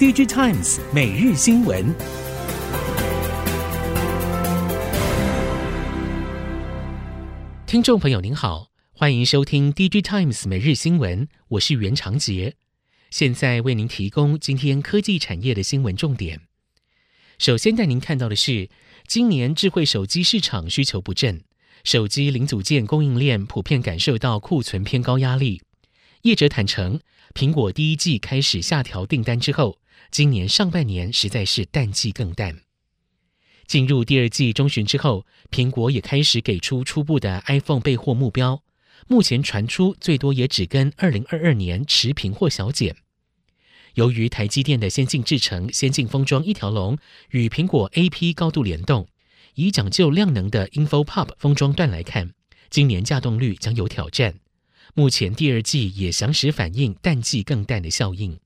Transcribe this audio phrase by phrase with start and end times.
[0.00, 1.94] DJ Times 每日新闻，
[7.66, 12.54] 听众朋友您好，欢迎收听 DJ Times 每日新闻，我是袁长杰，
[13.10, 16.40] 现在为您提供今天科技产业的新闻重点。
[17.36, 18.70] 首先带您看到的是，
[19.06, 21.44] 今年智慧手机市场需求不振，
[21.84, 25.60] 手机零组件供应链普遍感受到库存偏高压力。
[26.22, 27.00] 业者坦承，
[27.34, 29.76] 苹果第一季开始下调订单之后，
[30.10, 32.62] 今年上半年实在是淡季更淡。
[33.66, 38.64] 进入第二季中旬之后，苹果也开始给出初步的 iPhone 备货目标，
[39.06, 42.96] 目前传出最多也只跟二零二二年持平或小减。
[43.94, 46.98] 由于台积电的先进制程、先进封装一条龙
[47.30, 49.06] 与苹果 AP 高度联动，
[49.54, 52.32] 以讲究量能的 Info Pop 封装段来看，
[52.68, 54.40] 今年稼动率将有挑战。
[54.94, 58.40] 目前第二季也详实反映淡季更淡的效应。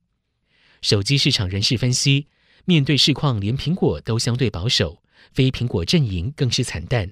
[0.84, 2.26] 手机市场人士分析，
[2.66, 7.10] 面对市况，连苹果都相对保守，非苹果阵营更是惨淡。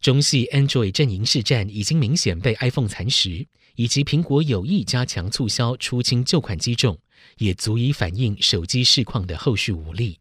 [0.00, 6.96] 中系 Android 阵营市占已经明显被 iPhone 蚕食，以及苹果有意加强促销出清旧款机种，
[7.38, 10.20] 也足以反映手机市况的后续无力。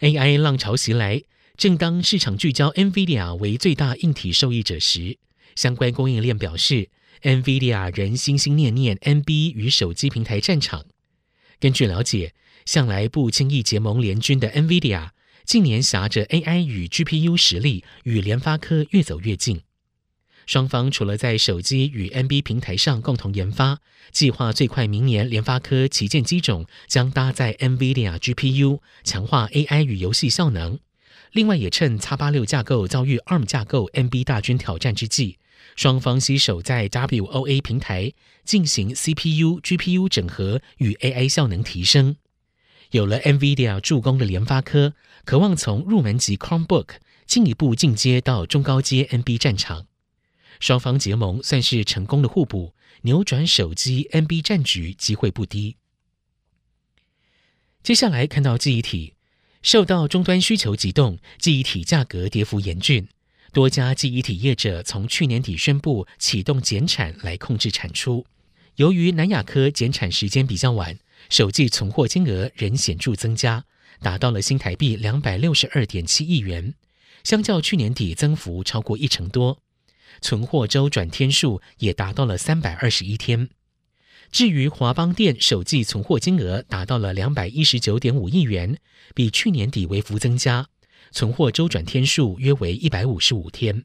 [0.00, 1.22] AI 浪潮袭来，
[1.56, 5.16] 正当市场聚焦 NVIDIA 为最大硬体受益者时，
[5.54, 6.90] 相关供应链表示
[7.22, 10.86] ，NVIDIA 仍心心念念 NB 与手机平台战场。
[11.60, 15.10] 根据了解，向来不轻易结盟联军的 NVIDIA，
[15.44, 19.62] 近年挟着 AI 与 GPU 实力，与联发科越走越近。
[20.46, 23.80] 双方除了在手机与 NB 平台上共同研发，
[24.12, 30.78] 计划最快明年联发科旗舰机种将搭载 NVIDIA GPU，强化 AI 与游戏效能。
[31.32, 35.36] 另外，也趁 X 八六架构遭遇 ARM 架构 NB 大军挑战之际。
[35.78, 38.12] 双方携手在 WOA 平台
[38.42, 42.16] 进行 CPU、GPU 整合与 AI 效能提升。
[42.90, 49.86] 有了 NVIDIA 助攻的联发科，渴望从入门级 Chromebook 进一步进阶到中高阶 NB 战场。
[50.58, 55.76] 双方结盟算是成功的互补，扭转手机 NB 战局机会不低。
[57.84, 59.14] 接下来看到记忆体，
[59.62, 63.06] 受到终端需求急动，记忆体价格跌幅严峻。
[63.52, 68.26] 多家记忆体业者从去年底宣布启动减产来控制产出。
[68.76, 70.98] 由于南亚科减产时间比较晚，
[71.30, 73.64] 首季存货金额仍显著增加，
[74.00, 76.74] 达到了新台币两百六十二点七亿元，
[77.24, 79.58] 相较去年底增幅超过一成多。
[80.20, 83.48] 存货周转天数也达到了三百二十一天。
[84.30, 88.78] 至于华邦电首季存货金额达到了两百一十九点五亿元，
[89.14, 90.68] 比去年底微幅增加。
[91.10, 93.84] 存货周转天数约为一百五十五天。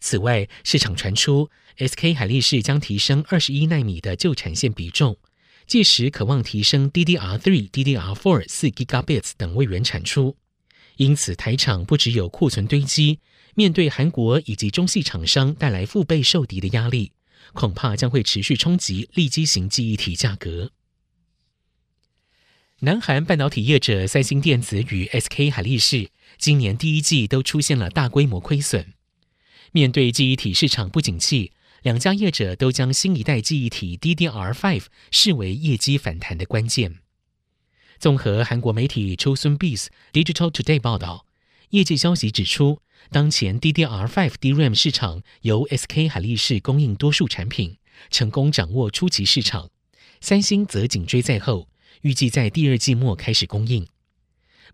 [0.00, 5.16] 此外，市场传出 SK 海力士将提升二十一纳米的旧产线比重，
[5.66, 10.36] 届时可望提升 DDR3、DDR4 四 Gigabits 等位元产出。
[10.96, 13.20] 因此，台厂不只有库存堆积，
[13.54, 17.12] 面对韩国以及中系厂商带来腹背受敌的压力，
[17.52, 20.70] 恐怕将会持续冲击利基型记忆体价格。
[22.82, 28.92] 南韩半导体业者三星电子与 SK 海力士今年第一季都出现了大规模亏损。
[29.72, 31.50] 面对记忆体市场不景气，
[31.82, 37.00] 两家业者都将新一代记忆体 DDR5 视为业绩反弹的关键。
[37.98, 41.26] 综合韩国媒体 Chosun Biz Digital Today 报道，
[41.70, 42.80] 业界消息指出，
[43.10, 47.78] 当前 DDR5 DRAM 市场由 SK 海力士供应多数产品，
[48.08, 49.70] 成功掌握初级市场，
[50.20, 51.68] 三星则紧追在后。
[52.02, 53.86] 预计在第二季末开始供应。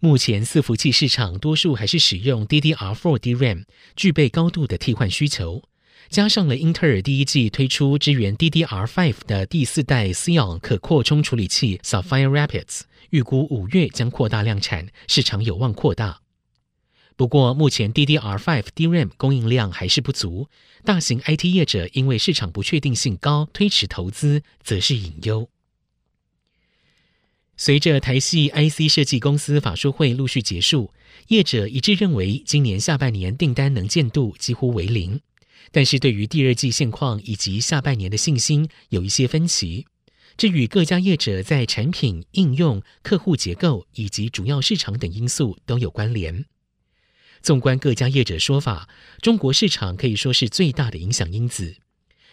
[0.00, 3.64] 目前伺服器市场多数还是使用 DDR4 DRAM，
[3.96, 5.62] 具备高度的替换需求。
[6.10, 16.20] 加上了英特尔第一季推出支援 DDR5 的第四代 Xeon 可扩充处理器 Sapphire Rapids，预估五月将扩大量产，市场有望扩大。
[17.16, 20.48] 不过，目前 DDR5 DRAM 供应量还是不足，
[20.84, 25.48] 大型 IT 业者因为市场不确定性高，推迟投资，则是隐忧。
[27.56, 30.92] 随着台系 IC 设计公司法说会陆续结束，
[31.28, 35.20] 业者一致认为今年下半年订单能见度几乎为零。
[35.70, 39.86] 但是对于第二季现况以及下半年的信心有一些分歧，
[40.36, 46.44] 这与各家业者在产品、应用、客户结构以及主要市场等因素都有关联。
[47.40, 48.88] 纵观各家业者说法，
[49.20, 51.76] 中国市场可以说是最大的影响因子。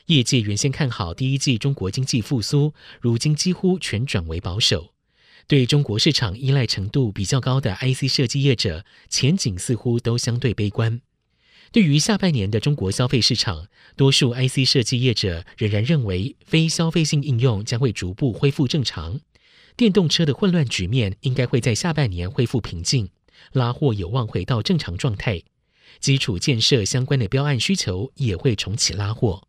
[0.07, 4.90] 业界原先看好第一季中国经济复苏，如今几乎全转为保守。
[5.51, 11.01] 对中国市场依赖程度比较高的 IC 设计业者，前景似乎都相对悲观。
[11.73, 13.67] 对于下半年的中国消费市场，
[13.97, 19.19] 多数 IC 设计业者仍然认为非消费性应用将会逐步恢复正常。
[19.75, 23.09] 电动车的混乱局面应该会在下半年恢复平静，
[23.51, 25.43] 拉货有望回到正常状态，
[25.99, 29.45] 基础建设相关的标案需求也会重启拉货。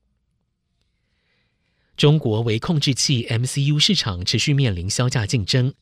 [1.97, 5.73] 中国微控制器 MCU 市场持续面临削价竞争，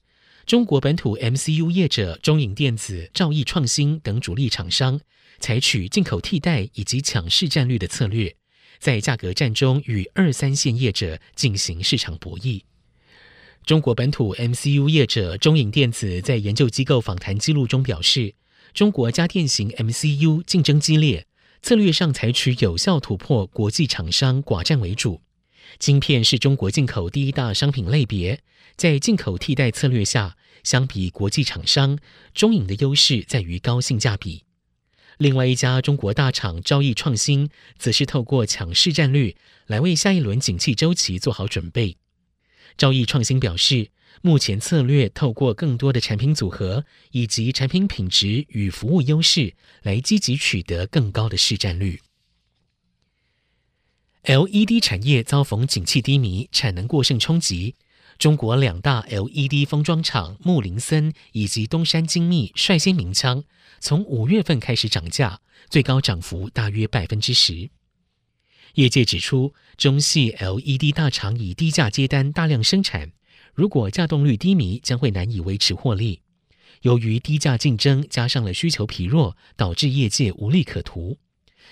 [0.46, 5.00] 中国本土 MCU 业者中影电子、兆易创新等主力厂商
[5.38, 8.34] 采取进口替代以及抢市占率的策略，
[8.78, 12.62] 在价格战中与二三线业者进行市场博弈。
[13.64, 18.34] 中国本土 MCU 业者中影电子在研究机构访谈记录中表示，
[18.72, 21.26] 中国家电型 MCU 竞争激烈，
[21.62, 25.20] 策略上采取有效突破国际厂商寡占为主。
[25.78, 28.40] 晶片是中国进口第一大商品类别，
[28.76, 31.98] 在进口替代策略下，相比国际厂商，
[32.34, 34.44] 中影的优势在于高性价比。
[35.18, 39.36] 另外一家中国大厂兆易创新，则是透过抢市占率
[39.66, 41.96] 来为下一轮景气周期做好准备。
[42.78, 43.90] 兆易创新表示，
[44.22, 52.00] 目前策略透过更多的产品组合以及产品品质与服务优势，来积极取得更高的市占率。
[54.24, 57.74] LED 产业遭逢景气低迷、产能过剩冲击，
[58.18, 63.42] 中国两大 LED 封装厂木林森以及东山精密率先鸣枪，
[63.80, 65.40] 从五月份开始涨价，
[65.70, 67.70] 最高涨幅大约百分之十。
[68.74, 73.12] 业界指出，中矽 LED 大厂以低价接单大量生产，
[73.54, 76.20] 如果稼动率低迷，将会难以维持获利。
[76.82, 81.16] 由于低价竞争加上了需求疲弱，导致业界无利可图。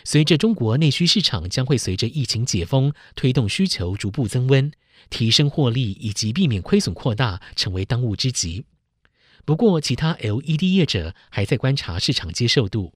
[0.05, 4.71] 随着中国内需市场将会随着疫情解封，推动需求逐步增温，
[5.11, 8.65] 提升获利以及避免亏损扩大，成为当务之急。
[9.45, 12.95] 不过，其他 LED 业者还在观察市场接受度。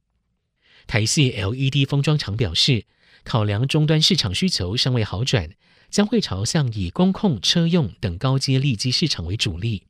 [0.87, 2.87] 台系 LED 封装厂表示，
[3.25, 5.51] 考量终端市场需求尚未好转，
[5.91, 9.85] 将会朝向以工控、车用等高阶利基市场为主力。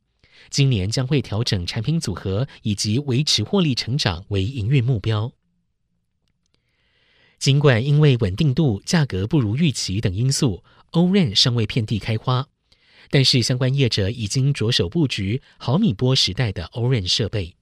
[0.49, 5.31] 今年将会调整产品组合以及维持获利成长为营运目标。
[7.43, 10.63] 尽管因为稳定度、价格不如预期等因素
[10.93, 12.47] ，ORAN 尚未遍地开花，
[13.09, 17.53] 但是相关业者已经着手布局毫米波时代的 ORAN 设备。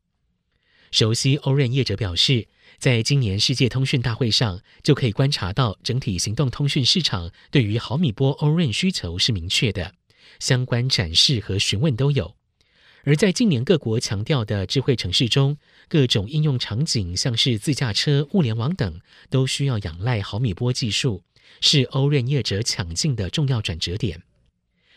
[0.91, 2.47] 熟悉 ORAN 业者表示，
[2.77, 9.95] 在今年世界通讯大会上，就可以观察到整体行动通讯市场对于毫米波 ORAN 需求是明确的，
[10.39, 12.35] 相关展示和询问都有。
[13.03, 15.57] 而在近年各国强调的智慧城市中，
[15.91, 21.21] 各种应用场景，像是自驾车、物联网等，都需要仰赖毫米波技术，
[21.59, 24.23] 是 ORAN 业者抢进的重要转折点。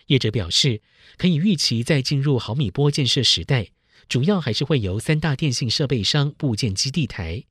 [0.07, 0.83] 业者表示，
[1.17, 3.71] 可以预期在进入毫米波建设时代，
[4.09, 7.43] 主要还是会由三大电信设备商布建基地台。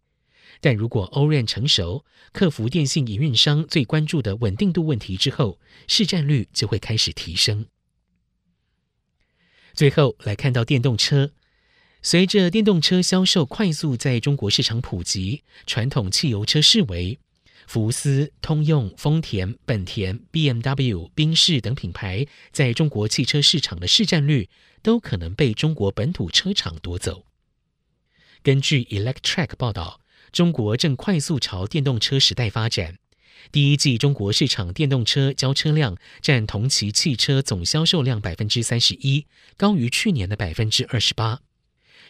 [0.61, 5.59] 但如果 ORAN 成熟，克服电信营运商最关注的稳定度问题之后，
[5.89, 7.65] 市占率就会开始提升。
[9.73, 11.33] 最后来看到电动车，
[12.05, 17.17] 随着电动车销售快速在中国市场普及，传统汽油车视为，
[17.65, 24.49] 福斯、通用、丰田、本田、BMW、宾士等品牌在中国汽车市场的市占率
[24.81, 27.23] 都可能被中国本土车厂夺走。
[28.43, 30.01] 根据 Electrek 报道，
[30.33, 32.97] 中国正快速朝电动车时代发展。
[33.49, 39.25] 第一季中国市场电动车交车量占同期汽车总销售量百分之三十一，
[39.55, 41.39] 高于去年的百分之二十八。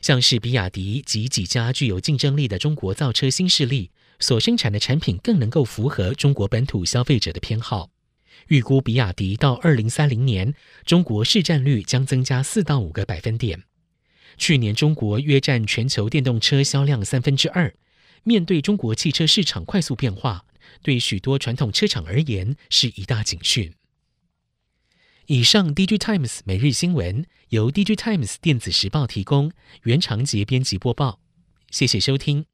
[0.03, 7.89] 像是比亚迪及几家具有竞争力的中国造车新势力所生产的产品，更能够符合中国本土消费者的偏好。
[8.47, 10.53] 预估比亚迪到二零三零年，
[10.85, 13.63] 中国市占率将增加四到五个百分点。
[14.37, 17.73] 去年中国约占全球电动车销量三分之二。
[18.23, 20.43] 面对中国汽车市场快速变化，
[20.81, 23.73] 对许多传统车厂而言是一大警讯。
[25.27, 29.51] 以上，DigiTimes 每日新闻由 DigiTimes 电子时报提供，
[29.83, 31.19] 原长杰编辑播报，
[31.71, 32.45] 谢谢收听。